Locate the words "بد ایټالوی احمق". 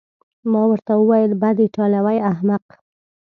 1.41-2.65